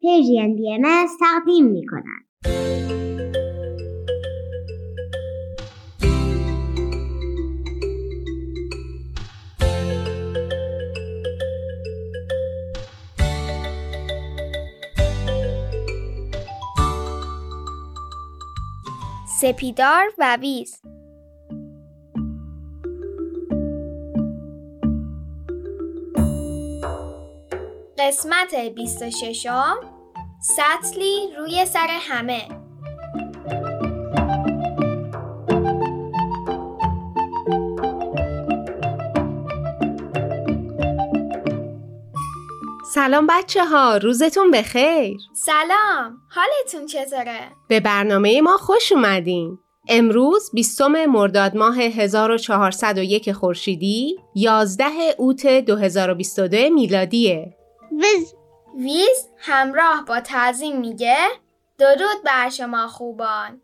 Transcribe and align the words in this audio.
پیجین 0.00 0.56
بی 0.56 0.72
ام 0.72 1.06
تقدیم 1.20 1.64
می 1.64 1.86
کنند. 1.86 2.30
سپیدار 19.40 20.04
و 20.18 20.36
ویز 20.40 20.82
قسمت 28.00 28.54
26 28.54 29.46
سطلی 30.40 31.28
روی 31.38 31.66
سر 31.66 31.88
همه. 31.90 32.42
سلام 42.94 43.26
بچه 43.26 43.64
ها 43.64 43.96
روزتون 43.96 44.50
بخیر. 44.50 45.16
سلام 45.34 46.18
حالتون 46.28 46.86
چطوره؟ 46.86 47.40
به 47.68 47.80
برنامه 47.80 48.40
ما 48.40 48.56
خوش 48.56 48.92
اومدین. 48.92 49.58
امروز 49.88 50.50
20 50.54 50.82
مرداد 50.82 51.56
ماه 51.56 51.78
1401 51.78 53.32
خورشیدی 53.32 54.16
11 54.34 54.84
اوت 55.18 55.46
2022 55.46 56.70
میلادیه. 56.74 57.59
ویز. 57.92 58.34
ویز 58.76 59.28
همراه 59.36 60.04
با 60.04 60.20
تعظیم 60.20 60.80
میگه 60.80 61.16
درود 61.78 62.22
بر 62.24 62.48
شما 62.48 62.86
خوبان. 62.86 63.60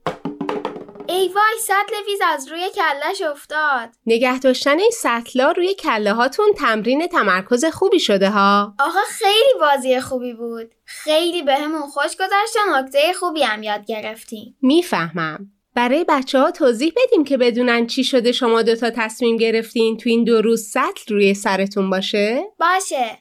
ای 1.08 1.28
وای 1.28 1.58
سطل 1.60 1.94
ویز 2.06 2.18
از 2.26 2.48
روی 2.48 2.70
کلش 2.70 3.22
افتاد. 3.22 3.88
نگه 4.06 4.38
داشتن 4.38 4.78
این 4.78 4.90
سطلا 4.92 5.50
روی 5.50 5.74
کله 5.74 6.12
هاتون 6.12 6.46
تمرین 6.56 7.06
تمرکز 7.06 7.64
خوبی 7.64 8.00
شده 8.00 8.30
ها. 8.30 8.74
آقا 8.80 9.00
خیلی 9.08 9.60
بازی 9.60 10.00
خوبی 10.00 10.34
بود. 10.34 10.74
خیلی 10.84 11.42
بهمون 11.42 11.82
خوش 11.82 12.16
گذشت 12.16 12.56
و 12.56 12.76
نکته 12.76 13.12
خوبی 13.12 13.42
هم 13.42 13.62
یاد 13.62 13.86
گرفتیم. 13.86 14.56
می‌فهمم. 14.62 15.52
برای 15.74 16.04
بچه 16.08 16.38
ها 16.38 16.50
توضیح 16.50 16.92
بدیم 16.96 17.24
که 17.24 17.36
بدونن 17.36 17.86
چی 17.86 18.04
شده 18.04 18.32
شما 18.32 18.62
دوتا 18.62 18.90
تصمیم 18.90 19.36
گرفتین 19.36 19.96
تو 19.96 20.08
این 20.08 20.24
دو 20.24 20.42
روز 20.42 20.70
سطل 20.70 21.14
روی 21.14 21.34
سرتون 21.34 21.90
باشه؟ 21.90 22.44
باشه. 22.60 23.18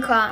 کن 0.00 0.30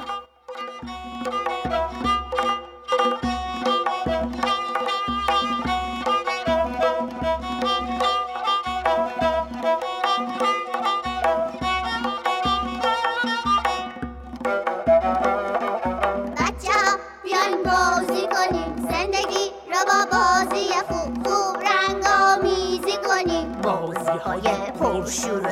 بچه 16.36 16.78
بیاین 17.24 17.62
بازی 17.64 18.26
کنیم 18.26 18.76
زندگی 18.76 19.50
را 19.70 19.84
با 19.86 20.18
بازی 20.18 20.68
خوب 20.88 21.28
خوب 21.28 21.56
رنگ 21.62 22.04
آمیزی 22.06 22.96
کنیم 23.06 23.52
بازی 23.52 24.18
های 24.18 24.70
پرشور 24.80 25.46
و 25.46 25.50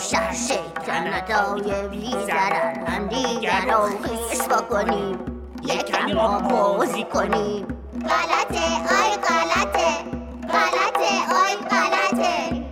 شر 1.29 1.57
شیطنتای 1.57 1.89
بیزرر 1.89 2.79
هم 2.79 3.09
دیگر 3.09 3.65
را 3.67 3.87
خیش 3.87 4.43
بکنیم 4.43 5.19
یکم 5.63 6.13
ما 6.13 6.39
بازی 6.39 7.05
کنیم. 7.05 7.67
غلطه 8.03 8.65
آی 9.01 9.17
غلطه. 9.17 10.05
غلطه 10.53 11.35
آی 11.45 11.57
غلطه. 11.57 12.67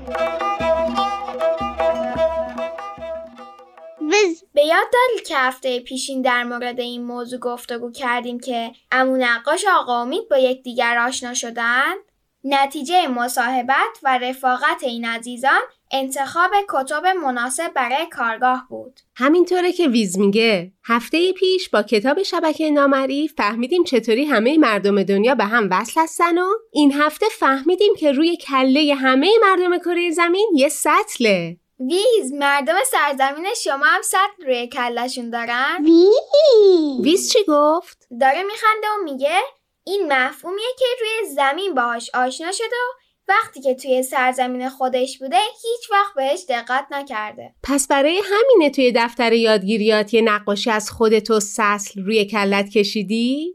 ویز 4.01 4.45
به 4.55 4.65
یاد 4.65 4.87
داری 4.93 5.25
که 5.27 5.37
هفته 5.37 5.81
پیشین 5.81 6.23
در 6.23 6.45
مورد 6.45 6.81
این 6.81 7.05
موضوع 7.05 7.39
گفتگو 7.39 7.91
کردیم 7.91 8.41
که 8.41 8.73
امو 8.93 9.17
نقاش 9.17 9.65
آقا 9.77 10.03
امید 10.03 10.29
با 10.29 10.37
یکدیگر 10.37 10.99
آشنا 10.99 11.35
شدند؟ 11.35 11.97
نتیجه 12.45 13.09
مصاحبت 13.09 13.99
و 14.03 14.19
رفاقت 14.19 14.83
این 14.83 15.05
عزیزان 15.05 15.61
انتخاب 15.97 16.51
کتب 16.69 17.07
مناسب 17.07 17.73
برای 17.75 18.07
کارگاه 18.07 18.67
بود. 18.69 19.01
همینطوره 19.17 19.73
که 19.73 19.89
ویز 19.89 20.19
میگه 20.19 20.73
هفته 20.85 21.33
پیش 21.33 21.69
با 21.69 21.83
کتاب 21.83 22.23
شبکه 22.23 22.71
نامرئی 22.71 23.29
فهمیدیم 23.29 23.85
چطوری 23.85 24.25
همه 24.25 24.59
مردم 24.59 25.03
دنیا 25.03 25.35
به 25.35 25.45
هم 25.45 25.69
وصل 25.71 26.01
هستن 26.01 26.39
و 26.39 26.47
این 26.73 26.93
هفته 26.93 27.27
فهمیدیم 27.39 27.95
که 27.95 28.13
روی 28.13 28.37
کله 28.37 28.95
همه 28.95 29.31
مردم 29.43 29.79
کره 29.79 30.11
زمین 30.11 30.51
یه 30.55 30.69
سطله 30.69 31.57
ویز 31.81 32.33
مردم 32.33 32.75
سرزمین 32.87 33.47
شما 33.65 33.85
هم 33.85 34.03
سطل 34.03 34.47
روی 34.47 34.69
کلشون 34.69 35.31
دارن؟ 35.31 35.85
ویز 35.85 37.05
ویز 37.05 37.33
چی 37.33 37.39
گفت؟ 37.49 38.07
داره 38.21 38.43
میخنده 38.43 38.87
و 39.01 39.05
میگه 39.05 39.39
این 39.87 40.13
مفهومیه 40.13 40.67
که 40.79 40.85
روی 41.01 41.35
زمین 41.35 41.75
باهاش 41.75 42.11
آشنا 42.15 42.53
شده 42.53 42.67
و 42.67 43.04
وقتی 43.29 43.61
که 43.61 43.75
توی 43.75 44.03
سرزمین 44.03 44.69
خودش 44.69 45.19
بوده 45.19 45.37
هیچ 45.37 45.91
وقت 45.91 46.15
بهش 46.17 46.45
دقت 46.49 46.87
نکرده. 46.91 47.55
پس 47.63 47.89
برای 47.89 48.21
همینه 48.25 48.71
توی 48.71 48.93
دفتر 48.97 49.33
یادگیریات 49.33 50.15
یه 50.15 50.23
نقاشی 50.23 50.71
از 50.71 50.91
خودتو 50.91 51.41
سطل 51.41 52.03
روی 52.05 52.25
کلت 52.25 52.69
کشیدی؟ 52.69 53.55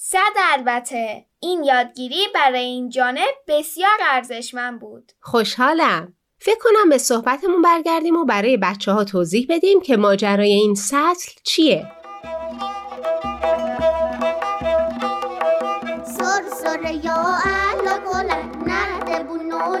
صد 0.00 0.18
البته 0.52 1.26
این 1.40 1.64
یادگیری 1.64 2.22
برای 2.34 2.64
این 2.64 2.88
جانب 2.88 3.34
بسیار 3.48 3.98
ارزشمند 4.08 4.80
بود. 4.80 5.12
خوشحالم 5.20 6.14
فکر 6.38 6.58
کنم 6.60 6.88
به 6.88 6.98
صحبتمون 6.98 7.62
برگردیم 7.62 8.16
و 8.16 8.24
برای 8.24 8.56
بچه 8.56 8.92
ها 8.92 9.04
توضیح 9.04 9.46
بدیم 9.48 9.80
که 9.80 9.96
ماجرای 9.96 10.52
این 10.52 10.74
سطل 10.74 11.32
چیه 11.44 11.86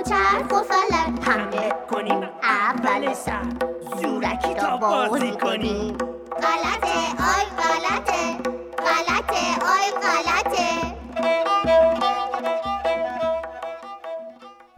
چرخ 0.08 0.52
و 0.52 0.62
فلک. 0.62 1.28
حمله 1.28 1.72
کنیم. 1.90 2.30
اول 2.42 3.14
سر. 3.14 3.42
زورکی 4.02 4.54
تا 4.54 4.76
بازی 4.76 5.30
کنیم. 5.30 5.98
غلطه 6.42 6.98
آی 7.32 7.44
غلطه. 7.58 8.36
غلطه 8.78 9.42
آی 9.66 9.90
غلطه. 9.90 10.96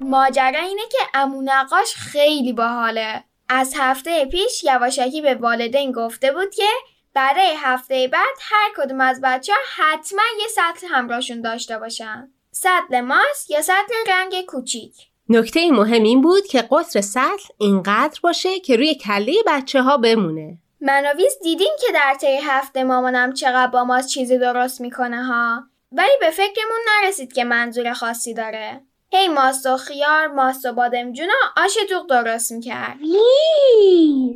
ماجرا 0.00 0.60
اینه 0.60 0.82
که 0.92 0.98
امو 1.14 1.42
نقاش 1.42 1.94
خیلی 1.94 2.52
باحاله. 2.52 3.24
از 3.48 3.74
هفته 3.76 4.24
پیش 4.24 4.64
یواشکی 4.64 5.20
به 5.20 5.34
والدین 5.34 5.92
گفته 5.92 6.32
بود 6.32 6.54
که 6.54 6.68
برای 7.14 7.54
هفته 7.58 8.08
بعد 8.12 8.36
هر 8.40 8.70
کدوم 8.76 9.00
از 9.00 9.20
بچه 9.22 9.52
ها 9.52 9.58
حتما 9.76 10.22
یه 10.40 10.48
سطل 10.48 10.86
همراهشون 10.86 11.40
داشته 11.40 11.78
باشن. 11.78 12.32
سطل 12.50 13.00
ماست 13.00 13.50
یا 13.50 13.62
سطل 13.62 13.94
رنگ 14.08 14.46
کوچیک. 14.46 14.94
نکته 15.28 15.70
مهم 15.70 16.02
این 16.02 16.20
بود 16.20 16.46
که 16.46 16.62
قطر 16.62 17.00
سطل 17.00 17.48
اینقدر 17.58 18.20
باشه 18.22 18.60
که 18.60 18.76
روی 18.76 18.94
کله 18.94 19.34
بچه 19.46 19.82
ها 19.82 19.96
بمونه 19.96 20.58
من 20.80 21.04
و 21.06 21.16
ویز 21.16 21.38
دیدیم 21.42 21.72
که 21.80 21.92
در 21.94 22.14
طی 22.20 22.36
هفته 22.36 22.84
مامانم 22.84 23.32
چقدر 23.32 23.66
با 23.66 23.84
ما 23.84 24.02
چیزی 24.02 24.38
درست 24.38 24.80
می‌کنه 24.80 25.24
ها. 25.24 25.62
ولی 25.92 26.12
به 26.20 26.30
فکرمون 26.30 26.80
نرسید 27.02 27.32
که 27.32 27.44
منظور 27.44 27.92
خاصی 27.92 28.34
داره. 28.34 28.80
هی 29.12 29.28
ماست 29.28 29.66
و 29.66 29.76
خیار، 29.76 30.26
ماست 30.26 30.66
و 30.66 30.72
بادمجون 30.72 31.28
و 31.28 31.60
آش 31.60 31.78
دوغ 31.90 32.06
درست 32.06 32.52
می‌کرد. 32.52 32.96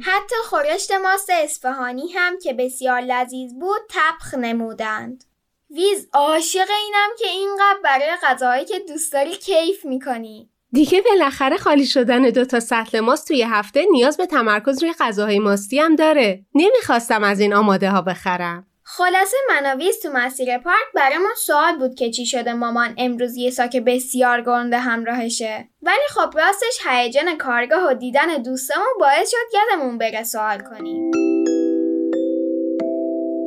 حتی 0.02 0.34
خورشت 0.44 0.92
ماست 0.92 1.30
اصفهانی 1.30 2.08
هم 2.08 2.38
که 2.38 2.52
بسیار 2.52 3.00
لذیذ 3.00 3.52
بود 3.54 3.80
تبخ 3.90 4.34
نمودند. 4.34 5.24
ویز 5.70 6.08
عاشق 6.12 6.68
اینم 6.84 7.08
که 7.18 7.28
اینقدر 7.28 7.78
برای 7.84 8.16
غذاهایی 8.22 8.64
که 8.64 8.78
دوست 8.78 9.12
داری 9.12 9.36
کیف 9.36 9.84
می‌کنی. 9.84 10.51
دیگه 10.74 11.02
بالاخره 11.02 11.56
خالی 11.56 11.86
شدن 11.86 12.22
دو 12.22 12.44
تا 12.44 12.60
سطل 12.60 13.00
ماست 13.00 13.28
توی 13.28 13.42
هفته 13.42 13.84
نیاز 13.90 14.16
به 14.16 14.26
تمرکز 14.26 14.82
روی 14.82 14.92
غذاهای 15.00 15.38
ماستی 15.38 15.78
هم 15.78 15.96
داره. 15.96 16.44
نمی‌خواستم 16.54 17.24
از 17.24 17.40
این 17.40 17.54
آماده 17.54 17.90
ها 17.90 18.02
بخرم. 18.02 18.66
خلاصه 18.82 19.36
من 19.48 19.72
و 19.72 19.78
ویز 19.78 20.00
تو 20.02 20.12
مسیر 20.12 20.58
پارک 20.58 20.92
برامون 20.94 21.34
سوال 21.36 21.78
بود 21.78 21.94
که 21.94 22.10
چی 22.10 22.26
شده 22.26 22.52
مامان 22.52 22.94
امروز 22.98 23.36
یه 23.36 23.50
ساک 23.50 23.76
بسیار 23.76 24.42
گنده 24.42 24.78
همراهشه. 24.78 25.68
ولی 25.82 26.08
خب 26.10 26.38
راستش 26.38 26.78
هیجان 26.88 27.38
کارگاه 27.38 27.90
و 27.90 27.94
دیدن 27.94 28.42
دوستمون 28.42 28.94
باعث 29.00 29.30
شد 29.30 29.58
یادمون 29.58 29.98
بره 29.98 30.24
سوال 30.24 30.58
کنیم. 30.60 31.10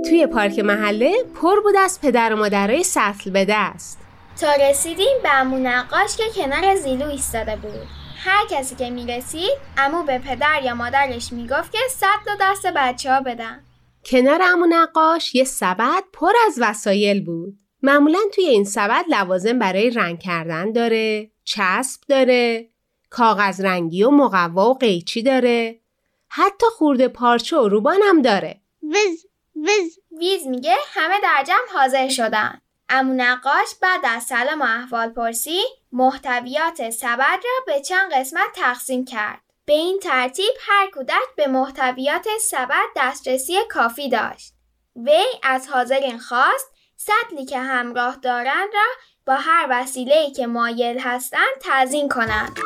توی 0.10 0.28
پارک 0.28 0.60
محله 0.60 1.14
پر 1.42 1.60
بود 1.64 1.76
از 1.76 2.02
پدر 2.02 2.34
و 2.34 2.38
مادرای 2.38 2.84
سطل 2.84 3.30
به 3.32 3.46
دست. 3.50 4.05
تا 4.42 4.52
رسیدیم 4.70 5.18
به 5.24 5.40
امو 5.40 5.58
نقاش 5.58 6.18
که 6.18 6.24
کنار 6.36 6.76
زیلو 6.76 7.10
ایستاده 7.10 7.56
بود 7.56 7.88
هر 8.18 8.46
کسی 8.50 8.76
که 8.76 8.90
می‌رسید 8.90 9.58
امو 9.78 10.04
به 10.04 10.20
پدر 10.20 10.62
یا 10.64 10.76
مادرش 10.76 11.34
می‌گفت 11.34 11.72
که 11.72 11.78
سطل 11.90 12.32
و 12.32 12.36
دست 12.42 12.68
بچه 12.68 13.12
ها 13.12 13.22
بدن 13.22 13.64
کنار 14.06 14.42
امو 14.42 14.66
نقاش 14.70 15.36
یه 15.36 15.44
سبد 15.44 16.04
پر 16.14 16.32
از 16.48 16.56
وسایل 16.62 17.26
بود. 17.26 17.58
معمولا 17.82 18.20
توی 18.34 18.46
این 18.46 18.64
سبد 18.64 19.06
لوازم 19.10 19.60
برای 19.60 19.90
رنگ 19.90 20.20
کردن 20.20 20.72
داره، 20.72 21.32
چسب 21.44 22.02
داره، 22.10 22.70
کاغذ 23.10 23.62
رنگی 23.62 24.04
و 24.04 24.10
مقوا 24.10 24.70
و 24.70 24.78
قیچی 24.78 25.24
داره، 25.24 25.80
حتی 26.28 26.66
خورده 26.78 27.08
پارچه 27.08 27.58
و 27.58 27.68
روبان 27.68 28.00
هم 28.04 28.22
داره. 28.22 28.62
وز 28.84 29.26
وز 29.56 30.20
ویز 30.20 30.48
میگه 30.48 30.76
همه 30.94 31.16
در 31.24 31.44
جمع 31.48 31.80
حاضر 31.80 32.10
شدن. 32.10 32.62
امو 32.90 33.14
نقاش 33.14 33.76
بعد 33.82 34.02
از 34.04 34.24
سلام 34.24 34.62
و 34.62 34.64
احوال 34.64 35.10
پرسی 35.10 35.62
محتویات 35.92 36.90
سبد 36.90 37.40
را 37.44 37.66
به 37.66 37.82
چند 37.82 38.14
قسمت 38.14 38.50
تقسیم 38.56 39.06
کرد. 39.06 39.42
به 39.66 39.74
این 39.74 40.00
ترتیب 40.00 40.54
هر 40.68 40.90
کودک 40.94 41.36
به 41.38 41.48
محتویات 41.48 42.28
سبد 42.42 42.86
دسترسی 42.96 43.58
کافی 43.70 44.10
داشت. 44.10 44.54
وی 44.96 45.26
از 45.44 45.68
حاضرین 45.68 46.20
خواست 46.20 46.72
سطلی 46.96 47.46
که 47.46 47.60
همراه 47.60 48.16
دارند 48.16 48.74
را 48.74 48.88
با 49.26 49.36
هر 49.36 49.68
وسیله‌ای 49.70 50.32
که 50.32 50.48
مایل 50.48 51.00
هستند 51.00 51.56
تزیین 51.62 52.10
کنند. 52.10 52.60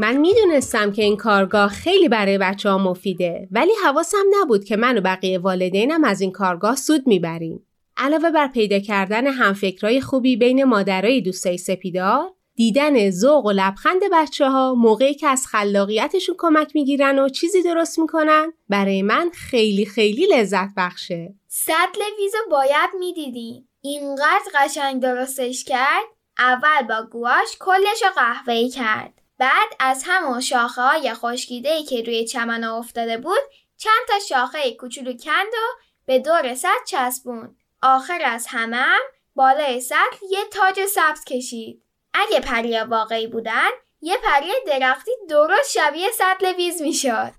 من 0.00 0.16
می‌دونستم 0.16 0.92
که 0.92 1.02
این 1.02 1.16
کارگاه 1.16 1.68
خیلی 1.68 2.08
برای 2.08 2.38
بچه 2.38 2.70
ها 2.70 2.78
مفیده 2.78 3.48
ولی 3.50 3.72
حواسم 3.84 4.24
نبود 4.40 4.64
که 4.64 4.76
من 4.76 4.98
و 4.98 5.00
بقیه 5.00 5.38
والدینم 5.38 6.04
از 6.04 6.20
این 6.20 6.32
کارگاه 6.32 6.76
سود 6.76 7.06
می‌بریم. 7.06 7.66
علاوه 7.96 8.30
بر 8.30 8.48
پیدا 8.48 8.78
کردن 8.78 9.26
همفکرای 9.26 10.00
خوبی 10.00 10.36
بین 10.36 10.64
مادرای 10.64 11.20
دوستای 11.20 11.58
سپیدار 11.58 12.30
دیدن 12.56 13.10
ذوق 13.10 13.46
و 13.46 13.50
لبخند 13.50 14.00
بچه 14.12 14.48
ها 14.48 14.74
موقعی 14.74 15.14
که 15.14 15.28
از 15.28 15.46
خلاقیتشون 15.46 16.34
کمک 16.38 16.70
می‌گیرن 16.74 17.18
و 17.18 17.28
چیزی 17.28 17.62
درست 17.62 17.98
می‌کنن 17.98 18.52
برای 18.68 19.02
من 19.02 19.30
خیلی 19.34 19.86
خیلی 19.86 20.26
لذت 20.26 20.68
بخشه. 20.76 21.34
سطل 21.48 22.00
ویزو 22.18 22.38
باید 22.50 22.90
می‌دیدی. 22.98 23.64
اینقدر 23.80 24.50
قشنگ 24.54 25.02
درستش 25.02 25.64
کرد. 25.64 26.04
اول 26.38 26.86
با 26.88 27.08
گواش 27.10 27.56
کلش 27.58 28.02
قهوه‌ای 28.16 28.68
کرد. 28.68 29.19
بعد 29.40 29.68
از 29.78 30.02
همون 30.06 30.40
شاخه 30.40 30.82
های 30.82 31.14
خشکیده 31.14 31.82
که 31.82 32.02
روی 32.02 32.24
چمن 32.24 32.64
افتاده 32.64 33.18
بود 33.18 33.40
چند 33.76 34.06
تا 34.08 34.18
شاخه 34.28 34.72
کوچولو 34.72 35.12
کند 35.12 35.46
و 35.46 35.80
به 36.06 36.18
دور 36.18 36.54
سطل 36.54 36.84
چسبوند. 36.86 37.56
آخر 37.82 38.20
از 38.24 38.46
همه 38.48 38.76
هم 38.76 39.00
بالای 39.34 39.80
سطل 39.80 40.16
یه 40.30 40.38
تاج 40.52 40.86
سبز 40.86 41.24
کشید. 41.24 41.82
اگه 42.14 42.40
پریا 42.40 42.86
واقعی 42.90 43.26
بودن 43.26 43.70
یه 44.00 44.16
پری 44.24 44.52
درختی 44.66 45.10
درست 45.28 45.70
شبیه 45.70 46.08
سطل 46.10 46.56
ویز 46.56 46.82
می‌شد. 46.82 47.32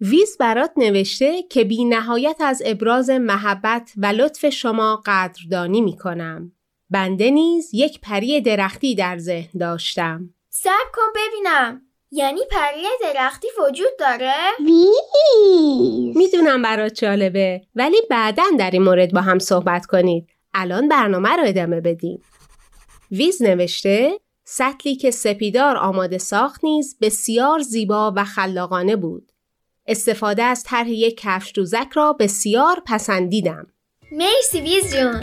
ویز 0.00 0.38
برات 0.38 0.72
نوشته 0.76 1.42
که 1.42 1.64
بی 1.64 1.84
نهایت 1.84 2.36
از 2.40 2.62
ابراز 2.64 3.10
محبت 3.10 3.92
و 3.96 4.06
لطف 4.06 4.48
شما 4.48 5.02
قدردانی 5.06 5.80
می 5.80 5.96
کنم. 5.96 6.52
بنده 6.92 7.30
نیز 7.30 7.70
یک 7.74 8.00
پری 8.00 8.40
درختی 8.40 8.94
در 8.94 9.18
ذهن 9.18 9.58
داشتم. 9.58 10.30
صبر 10.50 10.90
کن 10.94 11.02
ببینم. 11.16 11.82
یعنی 12.10 12.40
پری 12.50 12.86
درختی 13.02 13.48
وجود 13.68 13.92
داره؟ 13.98 14.34
ویز 14.60 16.16
می‌دونم 16.16 16.62
برات 16.62 16.94
جالبه 16.94 17.60
ولی 17.74 17.96
بعدا 18.10 18.42
در 18.58 18.70
این 18.70 18.82
مورد 18.82 19.12
با 19.12 19.20
هم 19.20 19.38
صحبت 19.38 19.86
کنید. 19.86 20.26
الان 20.54 20.88
برنامه 20.88 21.36
رو 21.36 21.42
ادامه 21.46 21.80
بدیم. 21.80 22.22
ویز 23.10 23.42
نوشته 23.42 24.20
سطلی 24.44 24.96
که 24.96 25.10
سپیدار 25.10 25.76
آماده 25.76 26.18
ساخت 26.18 26.64
نیز 26.64 26.96
بسیار 27.00 27.58
زیبا 27.58 28.12
و 28.16 28.24
خلاقانه 28.24 28.96
بود. 28.96 29.32
استفاده 29.86 30.42
از 30.42 30.64
طرح 30.64 30.90
یک 30.90 31.20
کفش 31.20 31.52
دوزک 31.54 31.88
را 31.94 32.12
بسیار 32.12 32.82
پسندیدم. 32.86 33.66
مرسی 34.12 34.60
ویز 34.60 34.94
جون. 34.94 35.20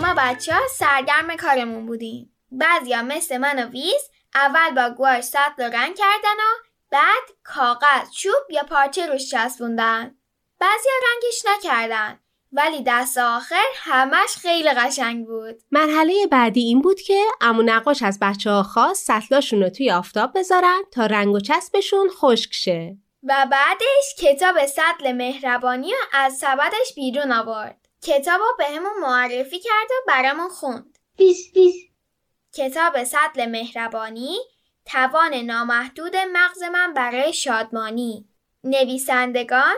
ما 0.00 0.14
بچه 0.18 0.54
ها 0.54 0.60
سرگرم 0.78 1.36
کارمون 1.36 1.86
بودیم. 1.86 2.36
بعضیا 2.52 3.02
مثل 3.02 3.38
من 3.38 3.64
و 3.64 3.70
ویز 3.70 4.10
اول 4.34 4.70
با 4.74 4.94
گواش 4.94 5.24
سطل 5.24 5.62
رو 5.64 5.72
رنگ 5.72 5.96
کردن 5.96 6.36
و 6.38 6.68
بعد 6.90 7.22
کاغذ، 7.44 8.10
چوب 8.16 8.50
یا 8.50 8.62
پارچه 8.62 9.06
روش 9.06 9.30
چسبوندن. 9.30 10.14
بعضیا 10.60 10.92
رنگش 11.02 11.42
نکردن 11.46 12.18
ولی 12.52 12.82
دست 12.86 13.18
آخر 13.18 13.64
همش 13.76 14.36
خیلی 14.36 14.70
قشنگ 14.70 15.26
بود. 15.26 15.54
مرحله 15.70 16.26
بعدی 16.26 16.60
این 16.60 16.80
بود 16.80 17.00
که 17.00 17.24
امو 17.40 17.62
نقاش 17.62 18.02
از 18.02 18.18
بچه 18.22 18.50
ها 18.50 18.62
خواست 18.62 19.06
سطلاشون 19.06 19.62
رو 19.62 19.68
توی 19.68 19.90
آفتاب 19.90 20.38
بذارن 20.38 20.80
تا 20.92 21.06
رنگ 21.06 21.34
و 21.34 21.40
چسبشون 21.40 22.08
خشک 22.08 22.52
شه. 22.52 22.96
و 23.22 23.46
بعدش 23.50 24.14
کتاب 24.18 24.66
سطل 24.66 25.12
مهربانی 25.12 25.90
رو 25.90 25.98
از 26.12 26.38
سبدش 26.38 26.94
بیرون 26.96 27.32
آورد. 27.32 27.79
کتاب 28.02 28.40
رو 28.40 28.56
بهمون 28.58 29.00
معرفی 29.00 29.58
کرد 29.58 29.90
و 29.90 30.04
برامون 30.08 30.48
خوند. 30.48 30.98
ویز 31.18 31.52
ویز 31.56 31.74
کتاب 32.54 33.04
سطل 33.04 33.46
مهربانی 33.46 34.38
توان 34.84 35.34
نامحدود 35.34 36.16
مغز 36.16 36.62
من 36.62 36.94
برای 36.94 37.32
شادمانی. 37.32 38.28
نویسندگان 38.64 39.74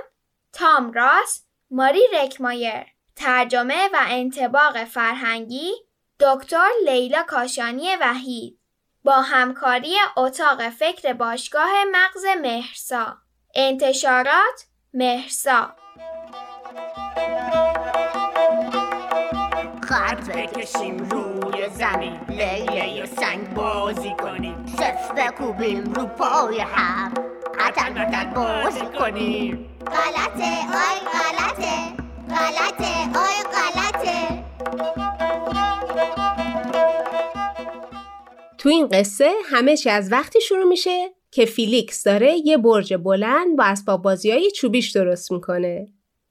تام 0.53 0.93
راس 0.93 1.45
ماری 1.71 2.03
رکمایر. 2.13 2.87
ترجمه 3.17 3.89
و 3.93 4.05
انتباق 4.09 4.85
فرهنگی 4.85 5.73
دکتر 6.21 6.69
لیلا 6.85 7.23
کاشانی 7.23 7.97
وحید. 7.97 8.59
با 9.05 9.21
همکاری 9.21 9.97
اتاق 10.17 10.69
فکر 10.69 11.13
باشگاه 11.13 11.71
مغز 11.93 12.25
مهرسا. 12.25 13.19
انتشارات 13.55 14.67
مهرسا. 14.95 15.82
بکشیم 20.37 20.97
روی 20.97 21.69
زمین. 21.69 22.21
لیله 22.29 23.03
و 23.03 23.07
سنگ 23.07 23.55
بازی 23.55 24.13
کنیم. 24.23 24.67
صف 24.67 25.11
بکوبیم 25.11 25.85
رو 25.85 26.07
پای 26.07 26.61
هم. 26.61 27.15
قطن 27.61 27.95
قطن 27.95 28.33
بازی 28.35 28.99
کنیم. 28.99 29.69
غلطه 29.87 30.53
آی 30.85 30.99
غلطه. 31.13 32.03
غلطه 32.29 33.19
آی 33.19 33.43
غلطه. 33.53 34.43
تو 38.59 38.69
این 38.69 38.89
قصه 38.89 39.33
همه 39.45 39.77
چی 39.77 39.91
از 39.91 40.13
وقتی 40.13 40.41
شروع 40.41 40.65
میشه 40.65 41.11
که 41.31 41.45
فیلیکس 41.45 42.05
داره 42.05 42.37
یه 42.45 42.57
برج 42.57 42.95
بلند 42.95 43.57
با 43.57 43.65
اسباب 43.65 44.03
بازی 44.03 44.51
چوبیش 44.51 44.91
درست 44.91 45.33
می‌کنه. 45.33 45.89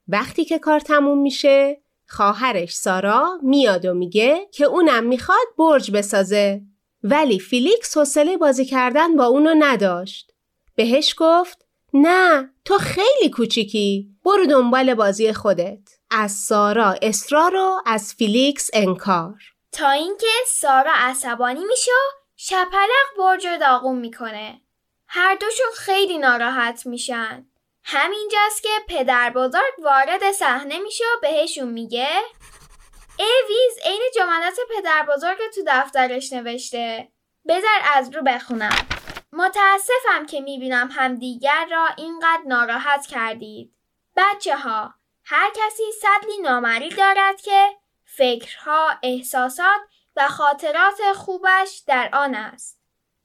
وقتی 0.08 0.44
که 0.44 0.58
کار 0.58 0.80
تموم 0.80 1.18
میشه 1.18 1.81
خواهرش 2.12 2.76
سارا 2.76 3.38
میاد 3.42 3.84
و 3.84 3.94
میگه 3.94 4.48
که 4.52 4.64
اونم 4.64 5.04
می‌خواد 5.04 5.46
برج 5.58 5.90
بسازه 5.90 6.62
ولی 7.02 7.38
فیلیکس 7.40 7.96
حوصله 7.96 8.36
بازی 8.36 8.64
کردن 8.64 9.16
با 9.16 9.24
اونو 9.26 9.54
نداشت. 9.58 10.32
بهش 10.74 11.14
گفت 11.18 11.66
نه 11.94 12.50
تو 12.64 12.78
خیلی 12.78 13.30
کوچیکی 13.30 14.10
برو 14.24 14.46
دنبال 14.46 14.94
بازی 14.94 15.32
خودت. 15.32 15.88
از 16.10 16.32
سارا 16.32 16.94
اصرار 17.02 17.56
و 17.56 17.82
از 17.86 18.14
فیلیکس 18.14 18.70
انکار. 18.72 19.34
تا 19.72 19.90
اینکه 19.90 20.26
سارا 20.46 20.92
عصبانی 20.94 21.64
میشه 21.64 21.90
شپلق 22.36 23.18
برج 23.18 23.46
داغون 23.60 23.98
می‌کنه. 23.98 24.60
هر 25.06 25.34
دوشون 25.34 25.66
خیلی 25.76 26.18
ناراحت 26.18 26.86
میشن. 26.86 27.46
همینجاست 27.84 28.62
که 28.62 28.68
پدر 28.88 29.30
بزرگ 29.30 29.78
وارد 29.78 30.32
صحنه 30.32 30.78
میشه 30.78 31.04
و 31.04 31.20
بهشون 31.20 31.68
میگه 31.68 32.08
ای 33.16 33.32
ویز 33.48 33.78
عین 33.84 34.02
جملات 34.16 34.58
پدر 34.76 35.06
بزرگ 35.08 35.38
تو 35.54 35.60
دفترش 35.66 36.32
نوشته. 36.32 37.08
بذار 37.48 37.80
از 37.94 38.14
رو 38.14 38.22
بخونم. 38.22 38.86
متاسفم 39.32 40.26
که 40.28 40.40
می‌بینم 40.40 40.90
همدیگر 40.92 41.66
را 41.70 41.88
اینقدر 41.96 42.42
ناراحت 42.46 43.06
کردید. 43.06 43.74
بچه 44.16 44.56
ها، 44.56 44.94
هر 45.24 45.50
کسی 45.50 45.82
سطلی 46.02 46.38
نامری 46.38 46.88
دارد 46.88 47.40
که 47.40 47.68
فکرها، 48.04 48.98
احساسات 49.02 49.80
و 50.16 50.28
خاطرات 50.28 51.12
خوبش 51.14 51.82
در 51.86 52.10
آن 52.12 52.34
است. 52.34 52.80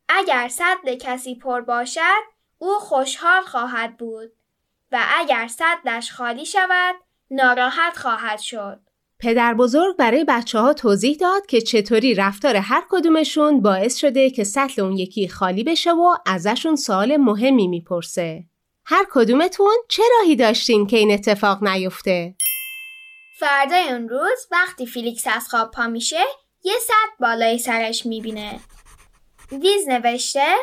اگر 0.09 0.47
سطل 0.47 0.95
کسی 0.95 1.35
پر 1.35 1.61
باشد، 1.61 2.23
او 2.57 2.79
خوشحال 2.79 3.41
خواهد 3.41 3.97
بود 3.97 4.31
و 4.91 5.05
اگر 5.17 5.47
سطلش 5.47 6.11
خالی 6.11 6.45
شود، 6.45 6.95
ناراحت 7.31 7.97
خواهد 7.97 8.39
شد. 8.39 8.79
پدر 9.19 9.53
بزرگ 9.53 9.95
برای 9.95 10.23
بچه 10.23 10.59
ها 10.59 10.73
توضیح 10.73 11.17
داد 11.17 11.45
که 11.45 11.61
چطوری 11.61 12.13
رفتار 12.13 12.55
هر 12.55 12.83
کدومشون 12.89 13.61
باعث 13.61 13.97
شده 13.97 14.29
که 14.29 14.43
سطل 14.43 14.81
اون 14.81 14.97
یکی 14.97 15.27
خالی 15.27 15.63
بشه 15.63 15.91
و 15.91 16.15
ازشون 16.25 16.75
سوال 16.75 17.17
مهمی 17.17 17.67
می‌پرسه. 17.67 18.43
هر 18.85 19.05
کدومتون 19.11 19.75
چه 19.89 20.03
راهی 20.19 20.35
داشتین 20.35 20.87
که 20.87 20.97
این 20.97 21.11
اتفاق 21.11 21.63
نیفته؟ 21.63 22.35
فردای 23.39 23.89
اون 23.89 24.09
روز 24.09 24.47
وقتی 24.51 24.85
فیلیکس 24.85 25.27
از 25.27 25.47
خواب 25.49 25.71
پا 25.71 25.87
میشه 25.87 26.19
یه 26.63 26.79
سطل 26.79 27.15
بالای 27.19 27.57
سرش 27.57 28.05
می‌بینه. 28.05 28.59
ویز 29.51 29.87
نوشته 29.87 30.55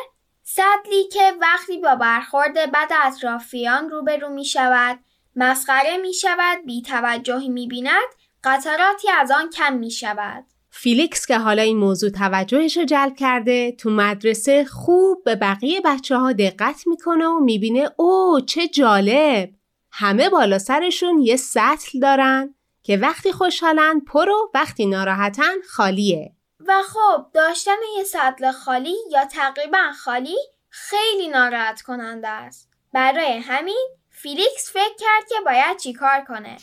سطلی 0.47 1.03
که 1.13 1.33
وقتی 1.41 1.77
با 1.77 1.95
برخورد 1.95 2.53
بد 2.53 2.91
اطرافیان 3.03 3.89
روبرو 3.89 4.29
می 4.29 4.45
شود 4.45 4.99
مسخره 5.35 5.97
می 5.97 6.13
شود 6.13 6.65
بی 6.65 6.81
توجهی 6.81 7.49
می 7.49 7.67
بیند 7.67 8.09
قطراتی 8.43 9.11
از 9.11 9.31
آن 9.31 9.49
کم 9.49 9.73
می 9.73 9.91
شود 9.91 10.45
فیلیکس 10.69 11.25
که 11.25 11.37
حالا 11.37 11.61
این 11.61 11.77
موضوع 11.77 12.09
توجهش 12.09 12.77
رو 12.77 12.85
جلب 12.85 13.15
کرده 13.15 13.71
تو 13.71 13.89
مدرسه 13.89 14.65
خوب 14.65 15.23
به 15.23 15.35
بقیه 15.35 15.81
بچه 15.85 16.17
ها 16.17 16.31
دقت 16.33 16.87
می‌کنه 16.87 17.27
و 17.27 17.39
می‌بینه 17.39 17.89
اوه 17.97 18.39
چه 18.47 18.67
جالب! 18.67 19.49
همه 19.91 20.29
بالا 20.29 20.59
سرشون 20.59 21.19
یه 21.19 21.35
سطل 21.35 21.99
دارن 21.99 22.55
که 22.83 22.97
وقتی 22.97 23.31
خوشحالن 23.31 23.99
پر 23.99 24.29
و 24.29 24.51
وقتی 24.53 24.85
ناراحتن 24.85 25.61
خالیه. 25.69 26.34
و 26.67 26.81
خب 26.83 27.25
داشتن 27.33 27.77
یه 27.97 28.03
سطل 28.03 28.51
خالی 28.51 28.95
یا 29.11 29.25
تقریبا 29.25 29.91
خالی 30.03 30.37
خیلی 30.69 31.27
ناراحت 31.27 31.81
کننده 31.81 32.27
است 32.27 32.69
برای 32.93 33.37
همین 33.37 33.87
فیلیکس 34.09 34.71
فکر 34.73 34.95
کرد 34.99 35.29
که 35.29 35.35
باید 35.45 35.77
چیکار 35.77 36.21
کنه 36.21 36.57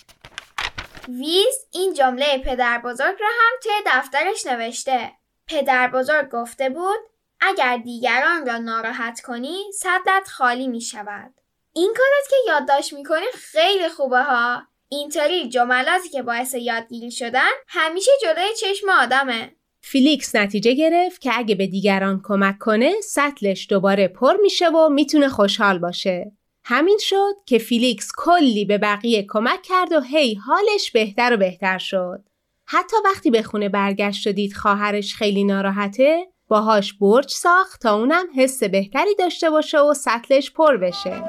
ویز 1.08 1.66
این 1.70 1.94
جمله 1.94 2.38
پدر 2.38 2.78
بزرگ 2.78 3.16
را 3.20 3.28
هم 3.28 3.52
توی 3.62 3.72
دفترش 3.86 4.46
نوشته. 4.46 5.12
پدر 5.46 5.88
بزرگ 5.88 6.30
گفته 6.30 6.68
بود 6.68 6.98
اگر 7.40 7.76
دیگران 7.76 8.46
را 8.46 8.58
ناراحت 8.58 9.20
کنی 9.20 9.72
سطلت 9.72 10.28
خالی 10.28 10.68
می 10.68 10.80
شود. 10.80 11.34
این 11.72 11.94
کارت 11.94 12.30
که 12.30 12.36
یادداشت 12.46 12.92
می‌کنی 12.92 13.26
خیلی 13.34 13.88
خوبه 13.88 14.22
ها. 14.22 14.62
اینطوری 14.88 15.48
جملاتی 15.48 16.08
که 16.08 16.22
باعث 16.22 16.54
یادگیری 16.54 17.10
شدن 17.10 17.50
همیشه 17.68 18.10
جلوی 18.22 18.54
چشم 18.60 18.88
آدمه. 18.88 19.56
فیلیکس 19.84 20.36
نتیجه 20.36 20.74
گرفت 20.74 21.20
که 21.20 21.30
اگه 21.34 21.54
به 21.54 21.66
دیگران 21.66 22.20
کمک 22.24 22.58
کنه 22.58 22.92
سطلش 23.00 23.66
دوباره 23.70 24.08
پر 24.08 24.36
میشه 24.42 24.68
و 24.68 24.88
می‌تونه 24.88 25.28
خوشحال 25.28 25.78
باشه. 25.78 26.32
همین 26.64 26.98
شد 27.00 27.34
که 27.46 27.58
فیلیکس 27.58 28.08
کلی 28.16 28.64
به 28.64 28.78
بقیه 28.78 29.26
کمک 29.28 29.62
کرد 29.62 29.92
و 29.92 30.00
هی 30.00 30.34
حالش 30.34 30.90
بهتر 30.90 31.34
و 31.34 31.36
بهتر 31.36 31.78
شد. 31.78 32.24
حتی 32.66 32.96
وقتی 33.04 33.30
به 33.30 33.42
خونه 33.42 33.68
برگشت 33.68 34.26
و 34.26 34.32
دید 34.32 34.52
خواهرش 34.52 35.14
خیلی 35.14 35.44
ناراحته 35.44 36.26
باهاش 36.48 36.92
برج 36.92 37.30
ساخت 37.30 37.82
تا 37.82 37.96
اونم 37.96 38.24
حس 38.36 38.62
بهتری 38.62 39.14
داشته 39.18 39.50
باشه 39.50 39.78
و 39.80 39.94
سطلش 39.94 40.50
پر 40.50 40.76
بشه. 40.76 41.22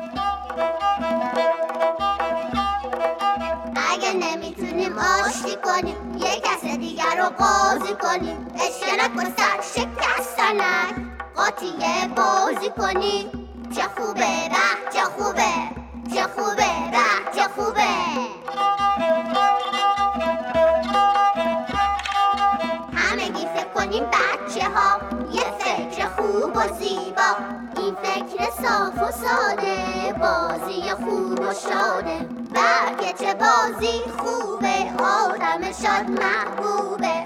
اگه 3.91 4.13
نمی‌تونیم 4.13 4.93
آشتی 4.98 5.55
کنیم 5.63 6.02
کس 6.40 6.63
دیگر 6.63 7.16
رو 7.18 7.25
قاضی 7.25 7.94
کنیم 7.94 8.48
اشکلک 8.56 9.12
با 9.12 9.24
سر 9.24 9.62
شکستنک 9.62 10.96
قاطیه 11.36 12.08
بازی 12.16 12.70
کنیم 12.70 13.44
چه 13.75 13.82
خوبه 13.82 14.50
به 14.50 14.94
چه 14.94 15.04
خوبه. 15.04 15.84
چه 16.13 16.24
خوبه 16.24 16.66
به 16.92 17.36
چه 17.36 17.48
خوبه. 17.56 17.82
همگی 22.96 23.46
فکر 23.56 23.70
کنیم 23.75 24.04
بچه 24.04 24.66
ها 24.75 25.00
یه 25.32 25.44
فکر 25.60 26.08
خوب 26.08 26.56
و 26.56 26.62
زیبا. 26.80 27.73
فکر 28.13 28.50
صاف 28.50 29.01
و 29.01 29.12
ساده 29.12 30.13
بازی 30.20 30.82
خوب 30.91 31.39
و 31.39 31.53
شاده. 31.53 32.17
بلکه 32.53 33.13
چه 33.25 33.34
بازی 33.34 34.01
خوبه 34.17 35.03
آدم 35.03 35.72
شاد 35.72 36.10
محبوبه. 36.10 37.24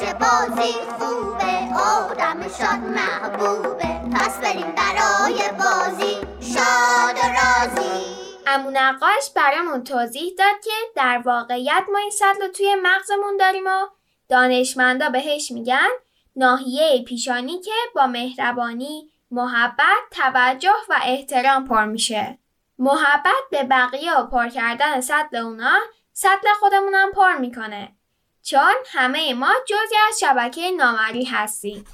چه 0.00 0.14
بازی 0.14 0.72
خوبه 0.98 1.80
آدم 1.80 2.48
شاد 2.48 2.80
محبوبه. 2.96 4.00
پس 4.14 4.40
بریم 4.40 4.74
برای 4.76 5.40
بازی. 5.58 6.16
شاد 6.54 7.16
و 7.16 7.28
رازی 7.28 8.16
امون 8.46 8.76
نقاش 8.76 9.30
برامون 9.34 9.84
توضیح 9.84 10.34
داد 10.38 10.60
که 10.64 10.70
در 10.96 11.22
واقعیت 11.24 11.82
ما 11.92 11.98
این 11.98 12.10
سطل 12.10 12.48
توی 12.48 12.74
مغزمون 12.82 13.36
داریم 13.36 13.66
و 13.66 13.95
دانشمندا 14.28 15.08
بهش 15.08 15.50
میگن 15.50 15.88
ناحیه 16.36 17.04
پیشانی 17.06 17.60
که 17.60 17.70
با 17.94 18.06
مهربانی، 18.06 19.10
محبت، 19.30 20.02
توجه 20.10 20.74
و 20.88 21.00
احترام 21.04 21.68
پر 21.68 21.84
میشه. 21.84 22.38
محبت 22.78 23.44
به 23.50 23.64
بقیه 23.64 24.18
و 24.18 24.26
پر 24.26 24.48
کردن 24.48 25.00
سطل 25.00 25.36
اونا 25.36 25.78
سطل 26.12 26.48
خودمونم 26.60 27.10
پر 27.14 27.36
می‌کنه. 27.36 27.96
چون 28.42 28.74
همه 28.86 29.34
ما 29.34 29.52
جزی 29.66 29.94
از 30.08 30.18
شبکه 30.20 30.70
نامری 30.70 31.24
هستیم. 31.24 31.84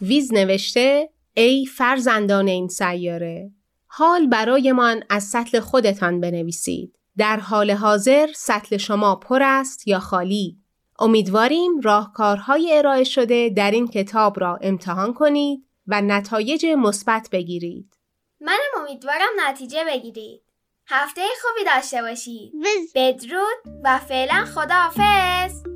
ویز 0.00 0.32
نوشته 0.34 1.10
ای 1.34 1.66
فرزندان 1.66 2.48
این 2.48 2.68
سیاره 2.68 3.50
حال 3.86 4.26
برایمان 4.26 5.04
از 5.10 5.24
سطل 5.24 5.60
خودتان 5.60 6.20
بنویسید. 6.20 6.98
در 7.16 7.36
حال 7.36 7.70
حاضر 7.70 8.28
سطل 8.34 8.76
شما 8.76 9.16
پر 9.16 9.42
است 9.42 9.88
یا 9.88 9.98
خالی. 9.98 10.56
امیدواریم 10.98 11.80
راهکارهای 11.80 12.78
ارائه 12.78 13.04
شده 13.04 13.48
در 13.56 13.70
این 13.70 13.88
کتاب 13.88 14.40
را 14.40 14.58
امتحان 14.62 15.14
کنید 15.14 15.64
و 15.86 16.00
نتایج 16.00 16.66
مثبت 16.66 17.28
بگیرید. 17.32 17.94
منم 18.40 18.80
امیدوارم 18.80 19.30
نتیجه 19.40 19.84
بگیرید. 19.84 20.42
هفته 20.86 21.22
خوبی 21.42 21.64
داشته 21.64 22.02
باشید. 22.02 22.52
بدرود 22.94 23.82
و 23.84 23.98
فعلا 23.98 24.44
خداحافظ 24.54 25.67